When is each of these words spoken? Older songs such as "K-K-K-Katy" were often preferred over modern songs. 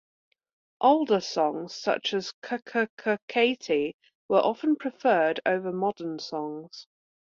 Older 0.79 1.19
songs 1.21 1.75
such 1.75 2.15
as 2.15 2.33
"K-K-K-Katy" 2.41 3.95
were 4.27 4.39
often 4.39 4.75
preferred 4.75 5.39
over 5.45 5.71
modern 5.71 6.17
songs. 6.17 6.87